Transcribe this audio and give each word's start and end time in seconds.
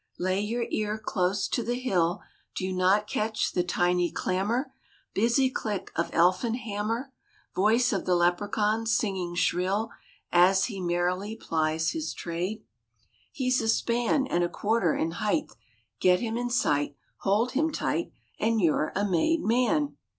*' 0.15 0.17
Lay 0.17 0.41
your 0.41 0.65
ear 0.71 0.97
close 0.97 1.47
to 1.49 1.61
the 1.61 1.75
hill. 1.77 2.23
Do 2.55 2.65
you 2.65 2.73
not 2.73 3.05
catch 3.05 3.51
the 3.51 3.61
tiny 3.63 4.09
clamour, 4.09 4.73
Busy 5.13 5.47
click 5.47 5.91
of 5.95 6.09
elfin 6.11 6.55
hammer, 6.55 7.13
Voice 7.55 7.93
of 7.93 8.07
the 8.07 8.15
Lepracaun 8.15 8.87
singing 8.87 9.35
shrill 9.35 9.91
As 10.31 10.65
he 10.65 10.81
merrily 10.81 11.35
plies 11.35 11.91
his 11.91 12.15
trade? 12.15 12.61
RAINBOW 12.63 12.63
GOLD 12.63 13.29
He's 13.33 13.61
a 13.61 13.69
span 13.69 14.25
And 14.25 14.43
a 14.43 14.49
quarter 14.49 14.95
in 14.95 15.11
height. 15.11 15.51
Get 15.99 16.19
him 16.19 16.35
in 16.35 16.49
sight, 16.49 16.95
hold 17.17 17.51
him 17.51 17.71
tight, 17.71 18.11
And 18.39 18.59
you're 18.59 18.91
a 18.95 19.05
made 19.07 19.43
Man! 19.43 19.97